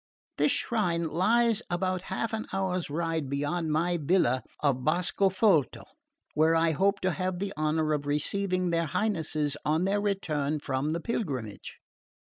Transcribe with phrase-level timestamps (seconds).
[0.39, 5.83] This shrine lies about half an hour's ride beyond my villa of Boscofolto,
[6.33, 10.89] where I hope to have the honour of receiving their Highnesses on their return from
[10.89, 11.77] the pilgrimage.